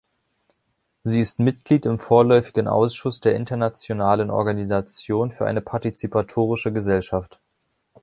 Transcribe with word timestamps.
Sie 1.03 1.19
ist 1.21 1.37
Mitglied 1.37 1.85
im 1.85 1.99
vorläufigen 1.99 2.67
Ausschuss 2.67 3.19
der 3.19 3.35
Internationalen 3.35 4.31
Organisation 4.31 5.29
für 5.31 5.45
eine 5.45 5.61
Partizipatorische 5.61 6.73
Gesellschaft. 6.73 7.39